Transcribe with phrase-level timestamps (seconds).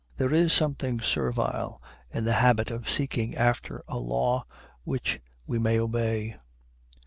[0.17, 4.47] There is something servile in the habit of seeking after a law
[4.83, 6.37] which we may obey.